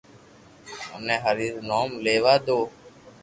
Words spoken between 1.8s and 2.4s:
ليوا